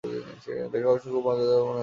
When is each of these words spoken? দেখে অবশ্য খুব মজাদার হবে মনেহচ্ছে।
দেখে 0.03 0.87
অবশ্য 0.87 1.07
খুব 1.09 1.23
মজাদার 1.27 1.55
হবে 1.55 1.65
মনেহচ্ছে। 1.65 1.79